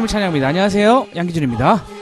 하나님을 0.00 0.08
찬양합니다. 0.08 0.48
안녕하세요. 0.48 1.08
양기준입니다. 1.14 1.99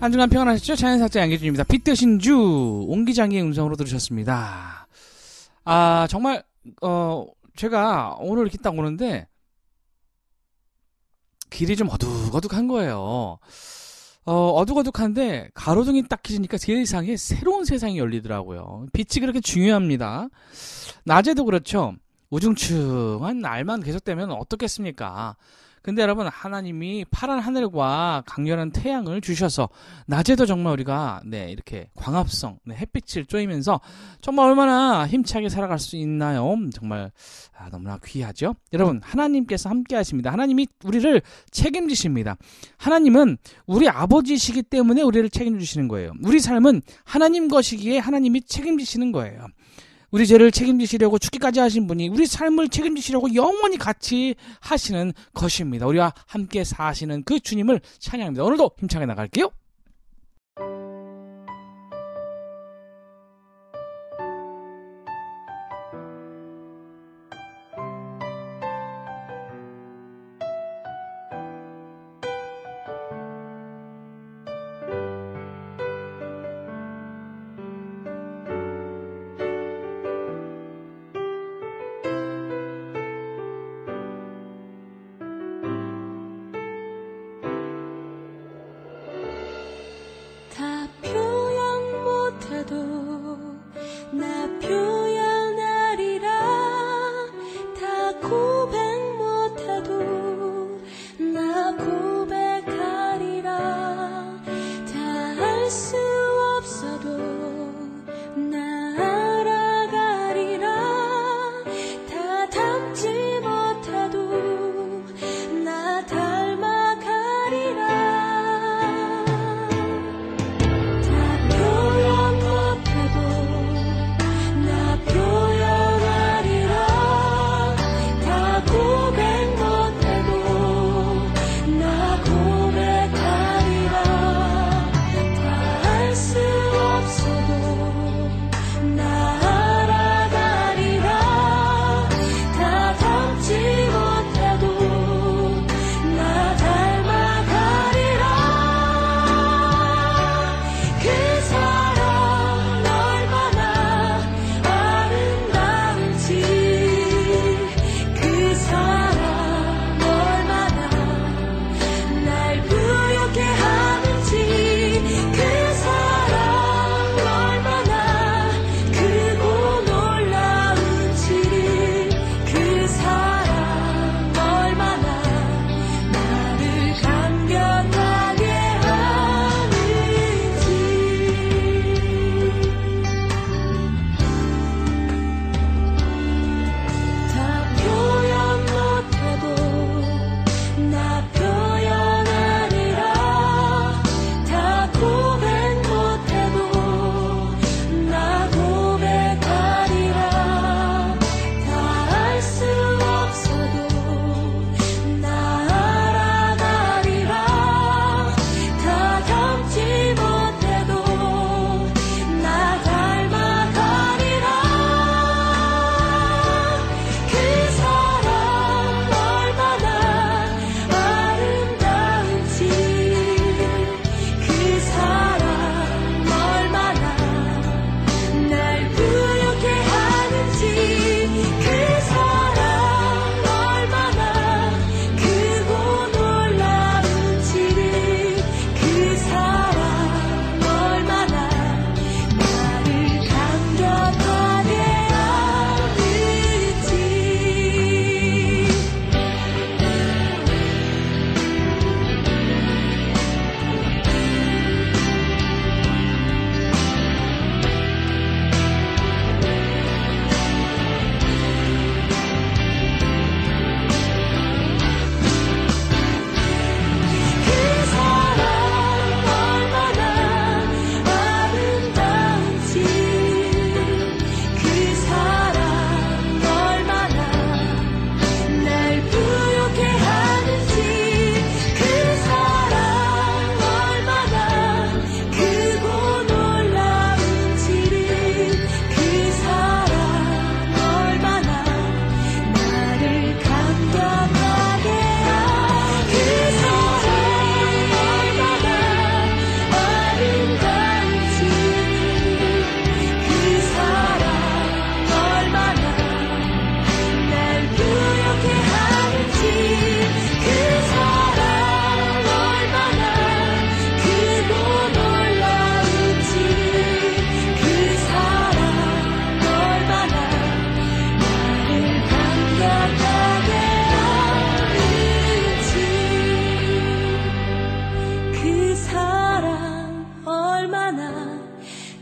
한 0.00 0.12
주간 0.12 0.30
평안하셨죠? 0.30 0.76
자연사자 0.76 1.20
양계준입니다. 1.20 1.64
빛 1.64 1.82
대신 1.82 2.20
주 2.20 2.36
옹기장의 2.88 3.42
음성으로 3.42 3.74
들으셨습니다. 3.74 4.86
아 5.64 6.06
정말 6.08 6.44
어 6.82 7.26
제가 7.56 8.16
오늘 8.20 8.44
이렇게 8.44 8.58
딱 8.58 8.78
오는데 8.78 9.26
길이 11.50 11.74
좀 11.74 11.88
어둑어둑한 11.88 12.68
거예요. 12.68 13.38
어, 14.24 14.50
어둑어둑한데 14.52 15.50
가로등이 15.54 16.06
딱 16.06 16.22
켜지니까 16.22 16.58
세상에 16.58 17.16
새로운 17.16 17.64
세상이 17.64 17.98
열리더라고요. 17.98 18.86
빛이 18.92 19.20
그렇게 19.20 19.40
중요합니다. 19.40 20.28
낮에도 21.04 21.44
그렇죠. 21.44 21.94
우중충한 22.30 23.40
날만 23.40 23.82
계속되면 23.82 24.30
어떻겠습니까? 24.30 25.36
근데 25.82 26.02
여러분 26.02 26.26
하나님이 26.26 27.04
파란 27.10 27.38
하늘과 27.38 28.24
강렬한 28.26 28.70
태양을 28.72 29.20
주셔서 29.20 29.68
낮에도 30.06 30.46
정말 30.46 30.72
우리가 30.74 31.22
네 31.24 31.50
이렇게 31.50 31.88
광합성 31.94 32.58
네, 32.64 32.74
햇빛을 32.76 33.24
쬐면서 33.24 33.80
정말 34.20 34.48
얼마나 34.48 35.06
힘차게 35.06 35.48
살아갈 35.48 35.78
수 35.78 35.96
있나요? 35.96 36.56
정말 36.72 37.10
아, 37.56 37.68
너무나 37.70 37.98
귀하죠. 38.04 38.54
여러분 38.72 39.00
하나님께서 39.02 39.68
함께하십니다. 39.68 40.32
하나님이 40.32 40.66
우리를 40.84 41.20
책임지십니다. 41.50 42.36
하나님은 42.76 43.38
우리 43.66 43.88
아버지시기 43.88 44.62
때문에 44.62 45.02
우리를 45.02 45.28
책임지시는 45.30 45.88
거예요. 45.88 46.12
우리 46.24 46.40
삶은 46.40 46.82
하나님 47.04 47.48
것이기에 47.48 47.98
하나님이 47.98 48.42
책임지시는 48.42 49.12
거예요. 49.12 49.46
우리 50.10 50.26
죄를 50.26 50.50
책임지시려고 50.50 51.18
죽기까지 51.18 51.60
하신 51.60 51.86
분이 51.86 52.08
우리 52.08 52.26
삶을 52.26 52.68
책임지시려고 52.68 53.34
영원히 53.34 53.76
같이 53.76 54.34
하시는 54.60 55.12
것입니다. 55.34 55.86
우리와 55.86 56.14
함께 56.26 56.64
사시는 56.64 57.24
그 57.24 57.40
주님을 57.40 57.80
찬양합니다. 57.98 58.42
오늘도 58.44 58.70
힘차게 58.78 59.06
나갈게요. 59.06 59.50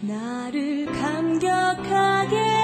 나를 0.06 0.86
감격하게 0.86 2.56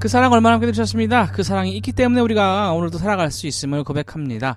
그 0.00 0.08
사랑 0.08 0.32
얼마나 0.32 0.54
함께 0.54 0.66
되셨습니다. 0.66 1.30
그 1.30 1.42
사랑이 1.42 1.76
있기 1.76 1.92
때문에 1.92 2.22
우리가 2.22 2.72
오늘도 2.72 2.96
살아갈 2.96 3.30
수 3.30 3.46
있음을 3.46 3.84
고백합니다. 3.84 4.56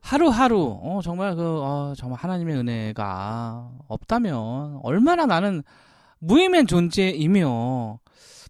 하루하루 0.00 0.80
어, 0.82 1.00
정말 1.00 1.36
그 1.36 1.60
어, 1.62 1.94
정말 1.96 2.18
하나님의 2.18 2.56
은혜가 2.56 3.70
없다면 3.86 4.80
얼마나 4.82 5.26
나는 5.26 5.62
무의미한 6.18 6.66
존재이며 6.66 8.00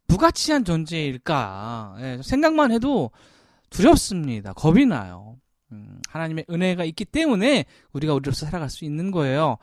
부가치한 0.08 0.64
존재일까 0.64 1.96
예, 2.00 2.20
생각만 2.22 2.72
해도 2.72 3.10
두렵습니다. 3.68 4.54
겁이 4.54 4.86
나요. 4.86 5.23
음, 5.74 6.00
하나님의 6.08 6.46
은혜가 6.48 6.84
있기 6.84 7.04
때문에 7.04 7.64
우리가 7.92 8.14
우리로서 8.14 8.46
살아갈 8.46 8.70
수 8.70 8.84
있는 8.84 9.10
거예요. 9.10 9.58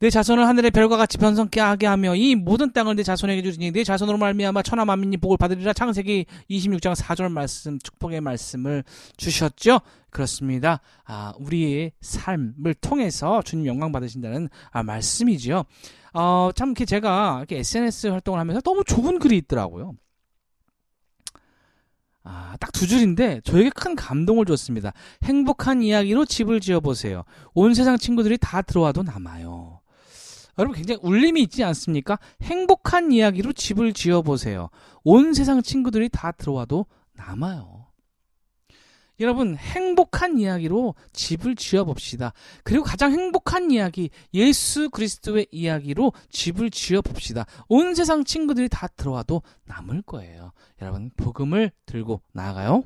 내 0.00 0.08
자손을 0.08 0.46
하늘의 0.46 0.70
별과 0.70 0.96
같이 0.96 1.18
변성케 1.18 1.60
하게 1.60 1.86
하며 1.86 2.16
이 2.16 2.34
모든 2.34 2.72
땅을 2.72 2.96
내 2.96 3.02
자손에게 3.02 3.42
주시니 3.42 3.72
내 3.72 3.84
자손으로 3.84 4.16
말미암아 4.16 4.62
천하 4.62 4.86
만민이 4.86 5.18
복을 5.18 5.36
받으리라 5.36 5.74
창세기 5.74 6.24
26장 6.48 6.94
4절 6.94 7.30
말씀 7.30 7.78
축복의 7.78 8.22
말씀을 8.22 8.82
주셨죠. 9.18 9.80
그렇습니다. 10.08 10.80
아, 11.04 11.34
우리의 11.38 11.92
삶을 12.00 12.74
통해서 12.80 13.42
주님 13.42 13.66
영광 13.66 13.92
받으신다는 13.92 14.48
아, 14.70 14.82
말씀이지요. 14.82 15.64
어, 16.14 16.50
참 16.54 16.70
이렇게 16.70 16.86
제가 16.86 17.36
이렇게 17.40 17.58
SNS 17.58 18.06
활동을 18.08 18.40
하면서 18.40 18.62
너무 18.62 18.82
좋은 18.84 19.18
글이 19.18 19.36
있더라고요. 19.36 19.94
아, 22.22 22.56
딱 22.60 22.70
두 22.72 22.86
줄인데 22.86 23.40
저에게 23.44 23.70
큰 23.70 23.94
감동을 23.94 24.46
줬습니다. 24.46 24.92
행복한 25.22 25.82
이야기로 25.82 26.24
집을 26.24 26.60
지어 26.60 26.80
보세요. 26.80 27.24
온 27.52 27.74
세상 27.74 27.98
친구들이 27.98 28.38
다 28.38 28.62
들어와도 28.62 29.02
남아요. 29.02 29.80
여러분 30.58 30.76
굉장히 30.76 31.00
울림이 31.02 31.42
있지 31.42 31.62
않습니까? 31.64 32.18
행복한 32.42 33.12
이야기로 33.12 33.52
집을 33.52 33.92
지어 33.92 34.22
보세요. 34.22 34.70
온 35.04 35.34
세상 35.34 35.62
친구들이 35.62 36.08
다 36.08 36.32
들어와도 36.32 36.86
남아요. 37.14 37.79
여러분 39.20 39.56
행복한 39.56 40.38
이야기로 40.38 40.94
집을 41.12 41.54
지어 41.54 41.84
봅시다. 41.84 42.32
그리고 42.64 42.84
가장 42.84 43.12
행복한 43.12 43.70
이야기 43.70 44.10
예수 44.34 44.90
그리스도의 44.90 45.46
이야기로 45.50 46.12
집을 46.30 46.70
지어 46.70 47.02
봅시다. 47.02 47.46
온 47.68 47.94
세상 47.94 48.24
친구들이 48.24 48.68
다 48.68 48.88
들어와도 48.88 49.42
남을 49.66 50.02
거예요. 50.02 50.52
여러분 50.80 51.10
복음을 51.16 51.70
들고 51.86 52.22
나아가요. 52.32 52.84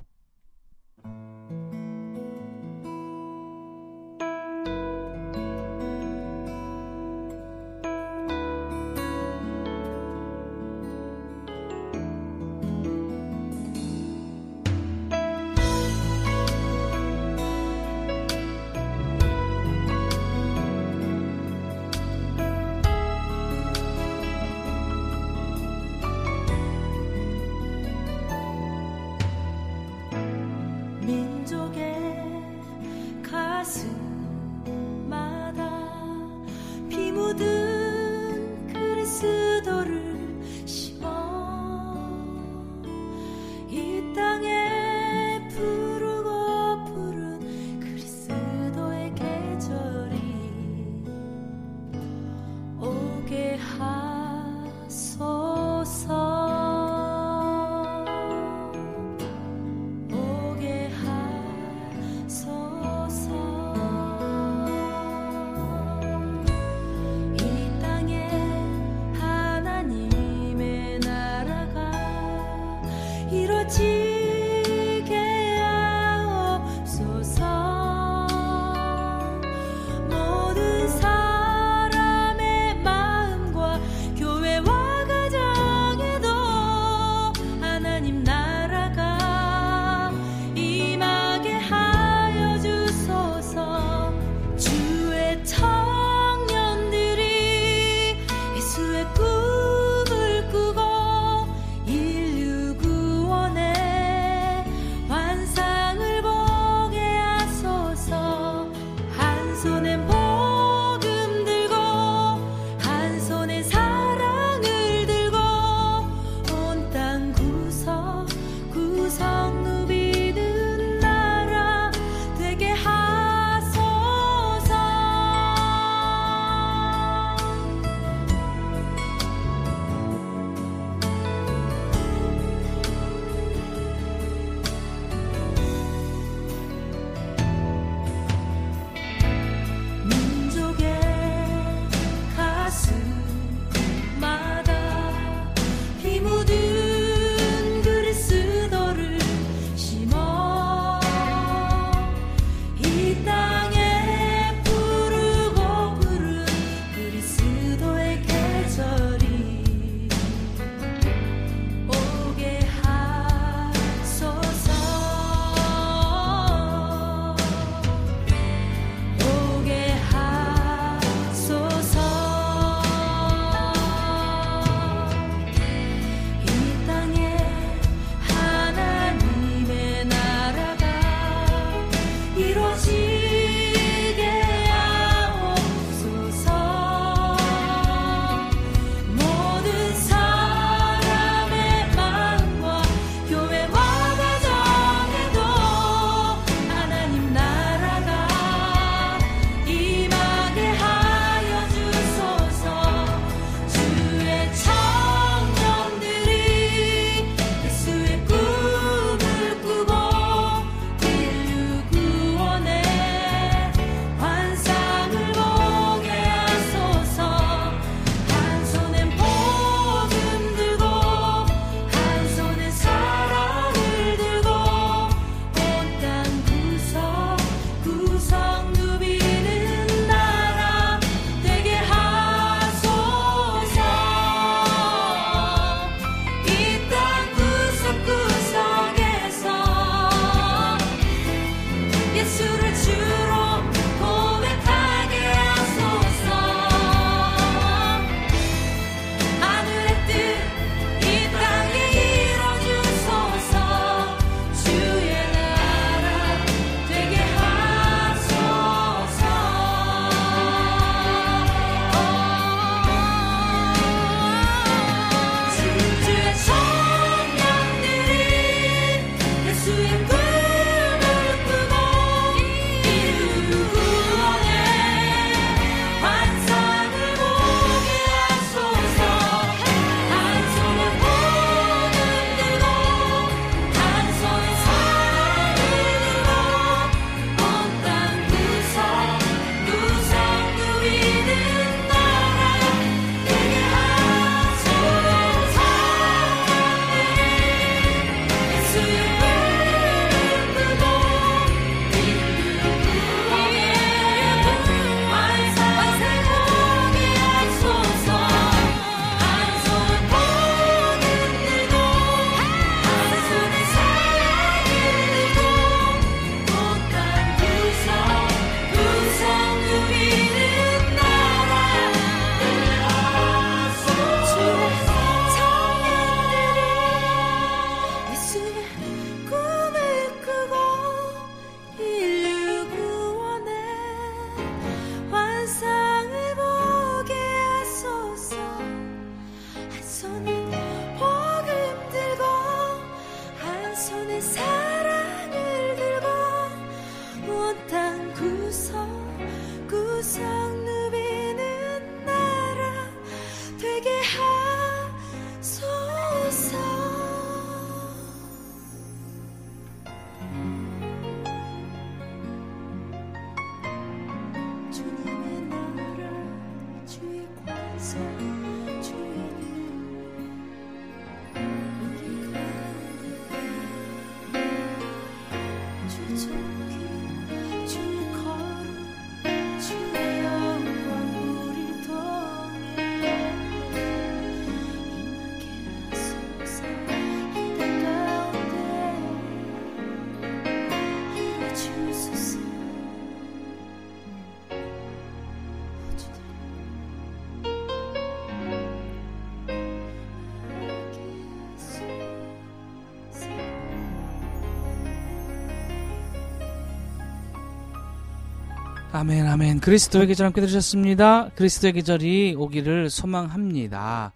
아멘, 409.04 409.26
아멘. 409.26 409.60
그리스도의 409.60 410.06
계절 410.06 410.24
함께 410.24 410.40
들으셨습니다. 410.40 411.28
그리스도의 411.34 411.74
계절이 411.74 412.36
오기를 412.38 412.88
소망합니다. 412.88 414.14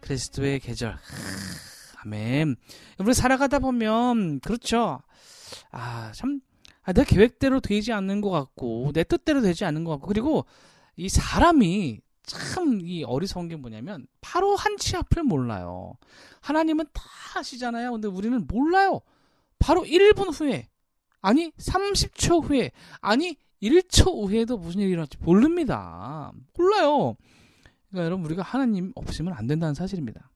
그리스도의 0.00 0.60
계절. 0.60 0.92
하, 0.92 0.98
아멘. 2.02 2.56
우리 2.98 3.14
살아가다 3.14 3.60
보면, 3.60 4.40
그렇죠. 4.40 5.00
아, 5.70 6.12
참, 6.14 6.42
아, 6.82 6.92
내 6.92 7.02
계획대로 7.06 7.60
되지 7.60 7.94
않는 7.94 8.20
것 8.20 8.28
같고, 8.28 8.90
내 8.92 9.04
뜻대로 9.04 9.40
되지 9.40 9.64
않는 9.64 9.84
것 9.84 9.92
같고, 9.92 10.08
그리고 10.08 10.44
이 10.96 11.08
사람이 11.08 12.00
참 12.24 12.82
이 12.82 13.02
어리석은 13.04 13.48
게 13.48 13.56
뭐냐면, 13.56 14.06
바로 14.20 14.54
한 14.54 14.76
치 14.76 14.98
앞을 14.98 15.22
몰라요. 15.22 15.94
하나님은 16.42 16.84
다 16.92 17.02
아시잖아요. 17.36 17.92
근데 17.92 18.06
우리는 18.06 18.46
몰라요. 18.46 19.00
바로 19.58 19.82
1분 19.84 20.38
후에, 20.38 20.68
아니, 21.22 21.52
30초 21.52 22.44
후에, 22.44 22.70
아니, 23.00 23.38
1초 23.62 24.28
후에도 24.28 24.56
무슨 24.56 24.80
일이 24.80 24.90
일어날지 24.90 25.18
모릅니다. 25.18 26.32
몰라요. 26.56 27.16
그러니까 27.88 28.04
여러분 28.06 28.24
우리가 28.24 28.42
하나님 28.42 28.92
없으면 28.94 29.34
안 29.34 29.46
된다는 29.46 29.74
사실입니다. 29.74 30.30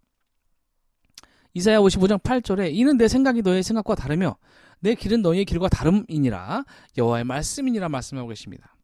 이사야 1.54 1.78
55장 1.78 2.20
8절에 2.20 2.74
이는 2.74 2.96
내 2.96 3.08
생각이 3.08 3.42
너의 3.42 3.62
생각과 3.62 3.94
다르며 3.94 4.36
내 4.80 4.94
길은 4.94 5.22
너희의 5.22 5.44
길과 5.44 5.68
다름이니라 5.68 6.64
여호와의 6.98 7.24
말씀이니라 7.24 7.88
말씀하고 7.88 8.28
계십니다. 8.28 8.76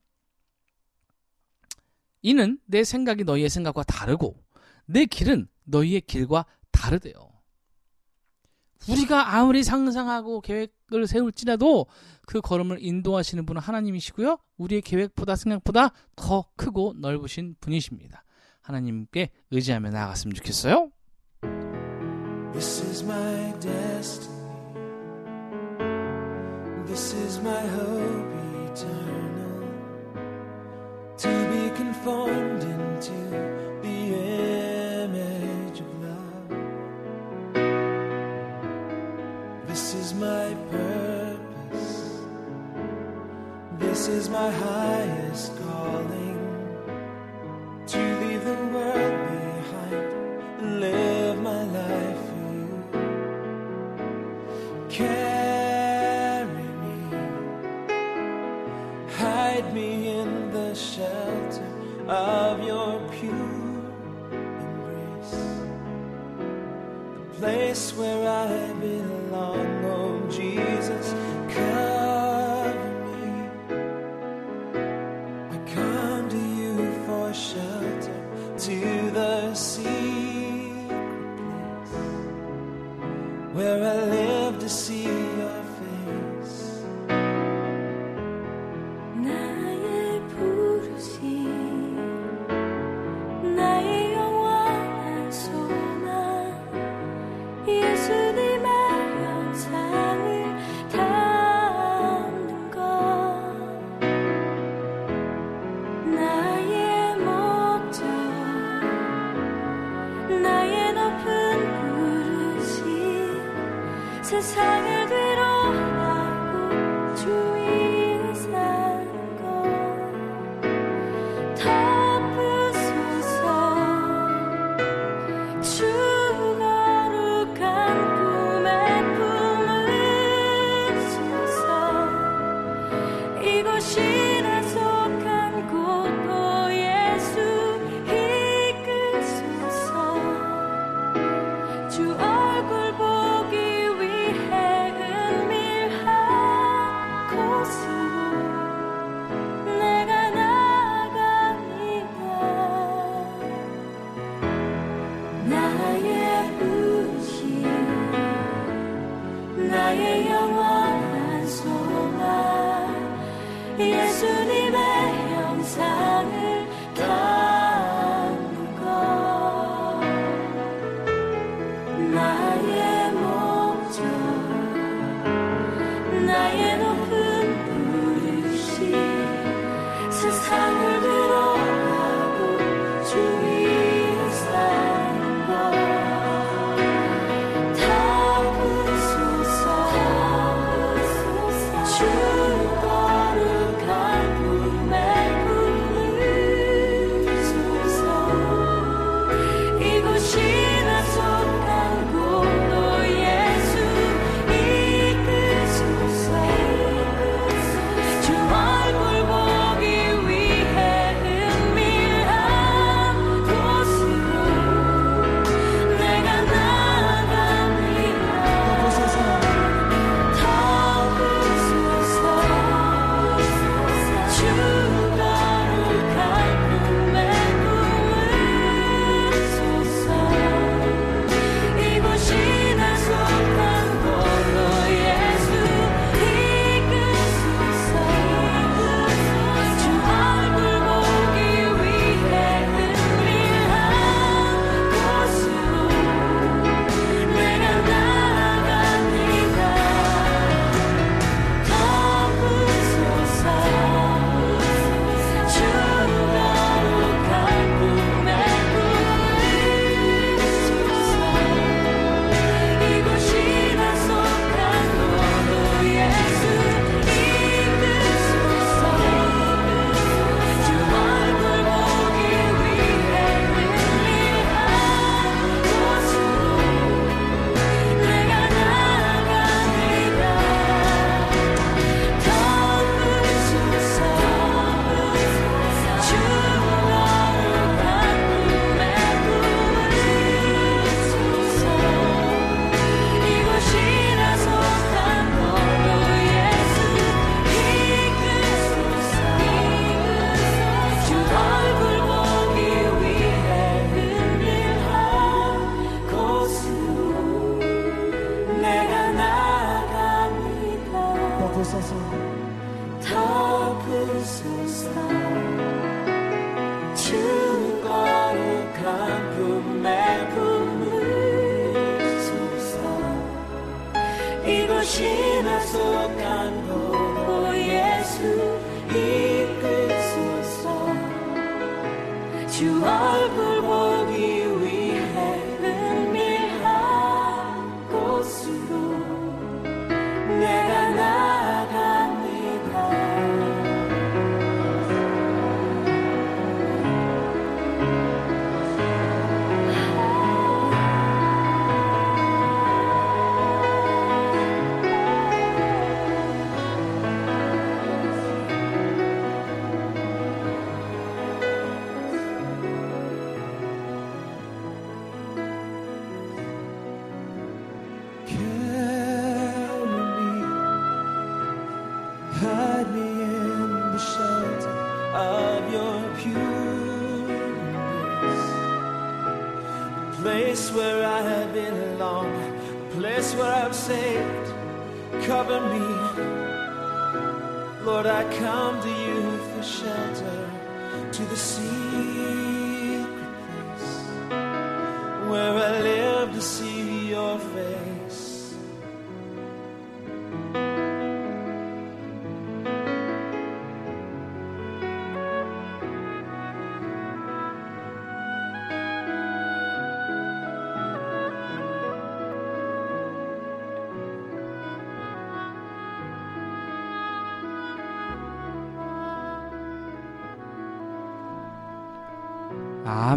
이는 2.22 2.58
내 2.66 2.84
생각이 2.84 3.24
너희의 3.24 3.50
생각과 3.50 3.82
다르고 3.82 4.36
내 4.86 5.04
길은 5.04 5.48
너희의 5.64 6.02
길과 6.02 6.46
다르대요. 6.70 7.29
우리가 8.88 9.36
아무리 9.36 9.62
상상하고 9.62 10.40
계획을 10.40 11.06
세울지라도 11.06 11.86
그 12.26 12.40
걸음을 12.40 12.78
인도하시는 12.80 13.44
분은 13.44 13.60
하나님이시고요. 13.60 14.38
우리의 14.56 14.82
계획보다 14.82 15.36
생각보다 15.36 15.90
더 16.16 16.46
크고 16.56 16.94
넓으신 16.98 17.56
분이십니다. 17.60 18.24
하나님께 18.62 19.30
의지하며 19.50 19.90
나아갔으면 19.90 20.34
좋겠어요. 20.34 20.90
This 22.52 22.82
is 22.82 23.02
my 23.04 23.58
destiny. 23.60 24.40
This 26.86 27.14
is 27.14 27.38
my 27.38 27.66
hope 27.68 28.30
eternal. 28.70 29.60
To 31.18 31.28
be 31.28 31.70
conformed 31.76 32.64
into 32.64 33.12
the 33.82 34.14
image 34.14 34.49
is 40.10 40.16
my 40.16 40.54
purpose. 40.70 42.20
This 43.78 44.08
is 44.08 44.28
my 44.28 44.50
highest 44.50 45.52
calling. 45.62 46.38
To 47.86 47.98
leave 48.20 48.44
the 48.44 48.60
world 48.74 49.16
behind 49.30 49.94
and 50.58 50.80
live 50.80 51.40
my 51.42 51.62
life 51.78 52.20
for 52.28 52.50
you. 52.60 52.70
Carry 54.88 56.68
me, 56.82 56.98
hide 59.18 59.68
me 59.72 59.88
in 60.18 60.50
the 60.52 60.74
shelter 60.74 61.70
of 62.08 62.64
your 62.64 63.00
pure 63.10 63.82
embrace, 64.32 65.36
the 67.18 67.24
place 67.38 67.84
where 67.96 68.22
I 68.28 68.72
belong. 68.80 69.69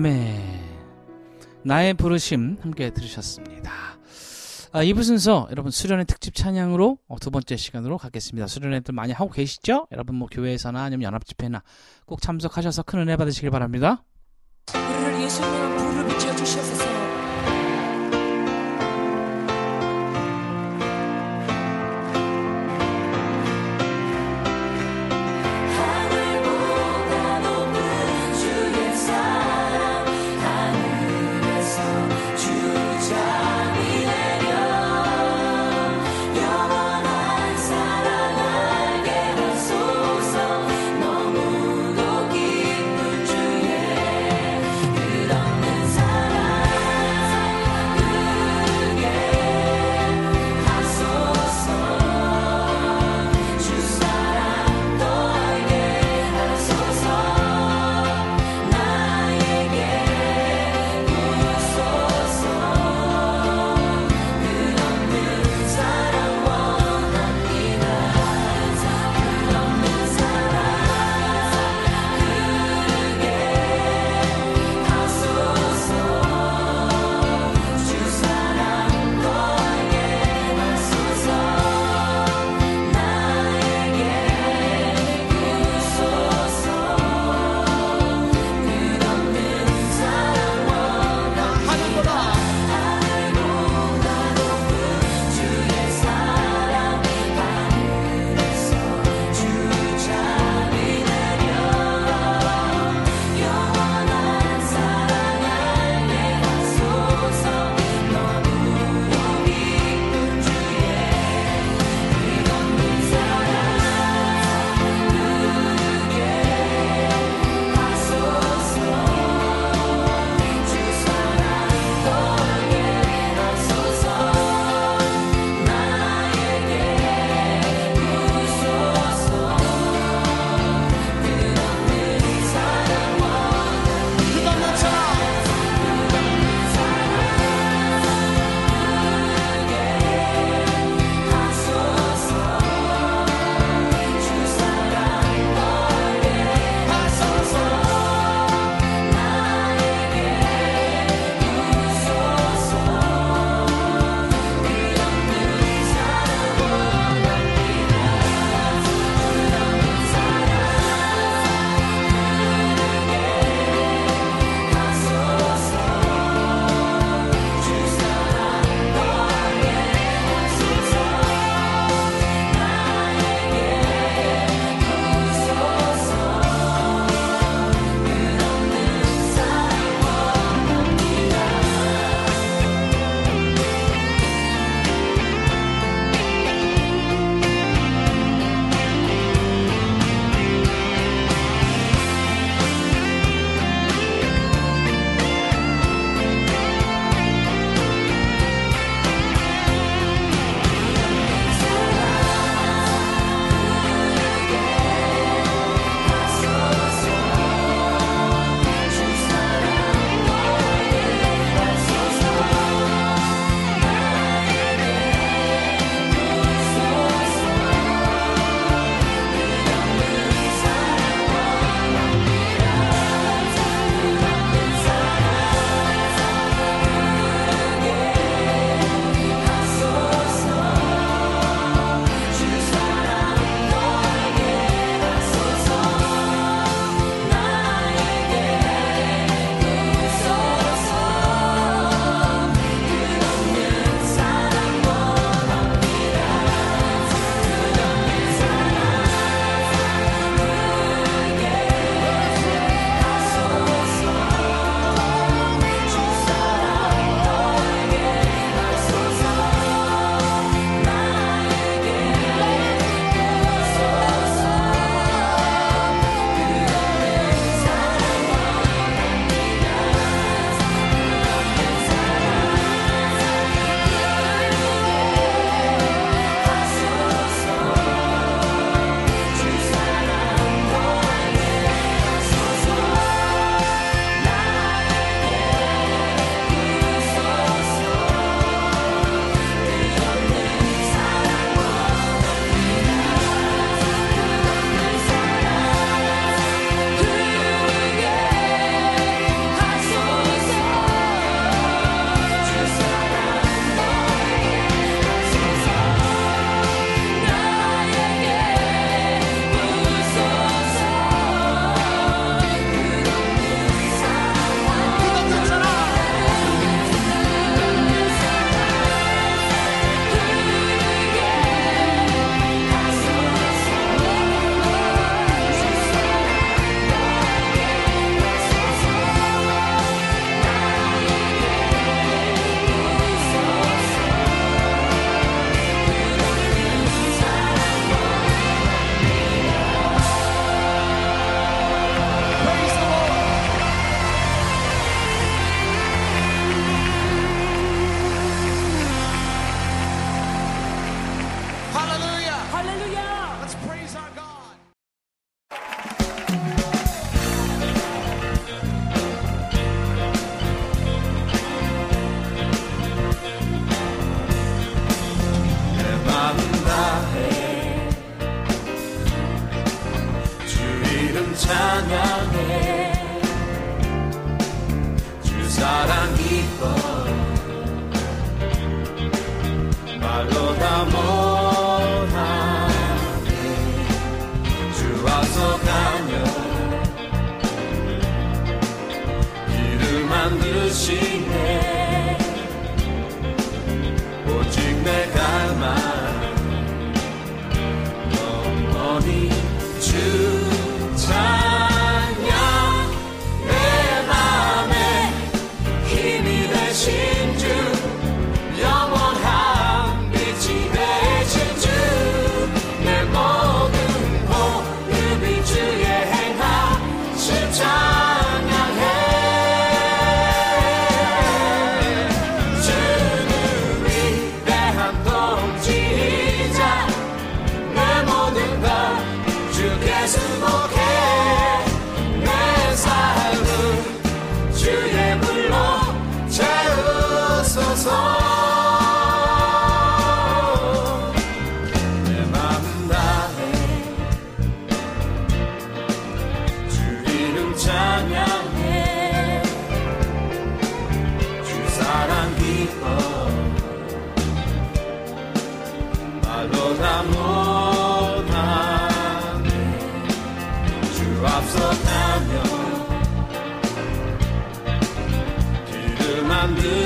아멘. 0.04 0.44
나의 1.64 1.94
부르심 1.94 2.58
함께 2.62 2.90
들으셨습니다. 2.90 3.72
아, 4.74 4.84
이부 4.84 5.02
순서 5.02 5.48
여러분 5.50 5.72
수련의 5.72 6.06
특집 6.08 6.36
찬양으로 6.36 6.98
어, 7.08 7.20
두 7.20 7.32
번째 7.32 7.56
시간으로 7.56 7.98
가겠습니다. 7.98 8.48
수련회들 8.48 8.94
많이 8.94 9.14
하고 9.14 9.32
계시죠? 9.32 9.88
여러분 9.94 10.18
뭐 10.18 10.28
교회에서나 10.30 10.84
아니면 10.84 11.04
연합 11.04 11.26
집회나 11.26 11.64
꼭 12.06 12.22
참석하셔서 12.22 12.84
큰 12.84 13.00
은혜 13.00 13.16
받으시길 13.16 13.50
바랍니다. 13.50 14.04
우리를 14.76 15.78
불을 15.78 16.08
비춰 16.10 16.36
주셔서 16.36 16.93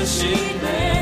만드 0.04 0.97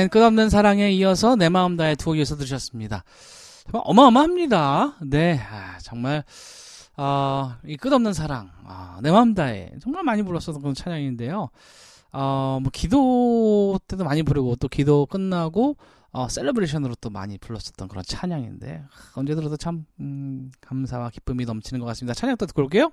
아멘. 0.00 0.08
끝없는 0.08 0.48
사랑에 0.48 0.90
이어서 0.92 1.36
내 1.36 1.50
마음 1.50 1.76
다해 1.76 1.94
두곡 1.94 2.16
이어서 2.16 2.34
들으셨습니다. 2.36 3.04
정말 3.64 3.82
어마어마합니다. 3.84 4.96
네, 5.02 5.38
아, 5.38 5.78
정말 5.82 6.24
어, 6.96 7.52
이 7.66 7.76
끝없는 7.76 8.14
사랑, 8.14 8.50
아, 8.64 8.98
내 9.02 9.10
마음 9.10 9.34
다해 9.34 9.72
정말 9.82 10.02
많이 10.02 10.22
불렀었던 10.22 10.62
그런 10.62 10.74
찬양인데요. 10.74 11.50
어, 12.12 12.58
뭐 12.62 12.70
기도 12.72 13.78
때도 13.86 14.04
많이 14.04 14.22
부르고 14.22 14.56
또 14.56 14.68
기도 14.68 15.04
끝나고 15.04 15.76
어, 16.12 16.28
셀러브레이션으로 16.28 16.94
또 17.02 17.10
많이 17.10 17.36
불렀었던 17.36 17.86
그런 17.88 18.02
찬양인데 18.02 18.82
아, 18.82 19.12
언제 19.16 19.34
들어도 19.34 19.58
참 19.58 19.84
음, 20.00 20.50
감사와 20.62 21.10
기쁨이 21.10 21.44
넘치는 21.44 21.78
것 21.78 21.86
같습니다. 21.86 22.14
찬양 22.14 22.38
또 22.38 22.46
듣고 22.46 22.62
올게요. 22.62 22.90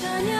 찬 0.00 0.39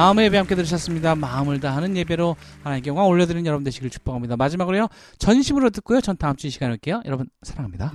마음의 0.00 0.24
예배 0.26 0.38
함께 0.38 0.54
들으셨습니다. 0.54 1.14
마음을 1.14 1.60
다하는 1.60 1.94
예배로 1.94 2.34
하나님께 2.62 2.88
영광 2.88 3.06
올려드리는 3.06 3.44
여러분 3.44 3.64
되시길 3.64 3.90
축복합니다. 3.90 4.34
마지막으로요. 4.38 4.88
전심으로 5.18 5.68
듣고요. 5.68 6.00
전 6.00 6.16
다음 6.16 6.36
주 6.36 6.46
이 6.46 6.50
시간에 6.50 6.72
올게요. 6.72 7.02
여러분 7.04 7.28
사랑합니다. 7.42 7.92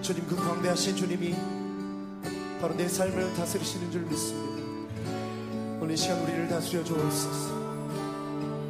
주님 0.00 0.26
그 0.26 0.34
광대하신 0.34 0.96
주님이 0.96 1.36
바로 2.60 2.76
내 2.76 2.88
삶을 2.88 3.34
다스리시는 3.34 3.92
줄 3.92 4.00
믿습니다. 4.02 4.62
오늘 5.80 5.94
이 5.94 5.96
시간 5.96 6.18
우리를 6.22 6.48
다스려 6.48 6.82
주옵소서. 6.82 7.54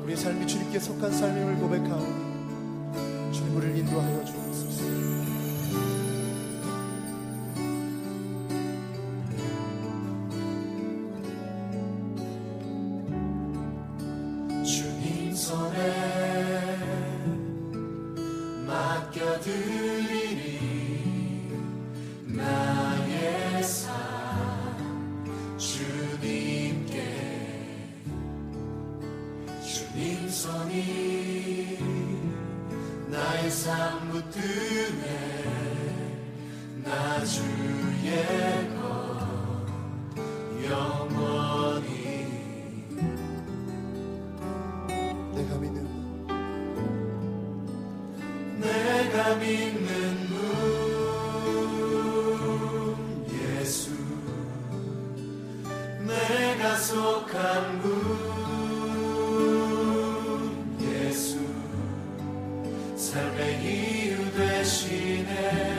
우리의 0.02 0.14
삶이 0.14 0.46
주님께 0.46 0.78
속한 0.78 1.10
삶임을 1.10 1.56
고백하오니 1.56 3.32
주님 3.32 3.56
우리를 3.56 3.78
인도하여 3.78 4.24
주옵소서. 4.26 4.41
되 64.64 65.71